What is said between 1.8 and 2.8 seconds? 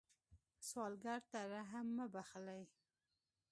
مه بخلئ